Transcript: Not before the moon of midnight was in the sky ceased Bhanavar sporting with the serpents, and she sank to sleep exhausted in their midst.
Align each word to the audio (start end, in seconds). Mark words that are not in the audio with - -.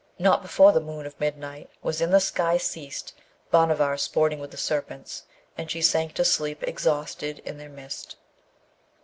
Not 0.17 0.41
before 0.41 0.71
the 0.71 0.79
moon 0.81 1.05
of 1.05 1.19
midnight 1.19 1.69
was 1.83 2.01
in 2.01 2.09
the 2.09 2.19
sky 2.19 2.57
ceased 2.57 3.13
Bhanavar 3.51 3.97
sporting 3.97 4.39
with 4.39 4.49
the 4.49 4.57
serpents, 4.57 5.25
and 5.55 5.69
she 5.69 5.83
sank 5.83 6.13
to 6.15 6.25
sleep 6.25 6.63
exhausted 6.63 7.37
in 7.45 7.59
their 7.59 7.69
midst. 7.69 8.15